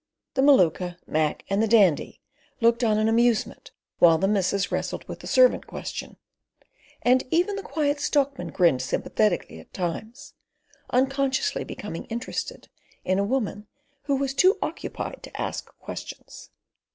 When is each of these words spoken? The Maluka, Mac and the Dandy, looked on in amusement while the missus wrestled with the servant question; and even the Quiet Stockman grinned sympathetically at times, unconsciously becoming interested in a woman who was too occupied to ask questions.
The 0.33 0.41
Maluka, 0.41 0.97
Mac 1.05 1.45
and 1.47 1.61
the 1.61 1.67
Dandy, 1.67 2.21
looked 2.59 2.83
on 2.83 2.97
in 2.97 3.07
amusement 3.07 3.69
while 3.99 4.17
the 4.17 4.27
missus 4.27 4.71
wrestled 4.71 5.07
with 5.07 5.19
the 5.19 5.27
servant 5.27 5.67
question; 5.67 6.17
and 7.03 7.23
even 7.29 7.55
the 7.55 7.61
Quiet 7.61 7.99
Stockman 7.99 8.47
grinned 8.47 8.81
sympathetically 8.81 9.59
at 9.59 9.71
times, 9.73 10.33
unconsciously 10.89 11.63
becoming 11.63 12.05
interested 12.05 12.67
in 13.05 13.19
a 13.19 13.23
woman 13.23 13.67
who 14.05 14.15
was 14.15 14.33
too 14.33 14.57
occupied 14.63 15.21
to 15.21 15.39
ask 15.39 15.67
questions. 15.77 16.49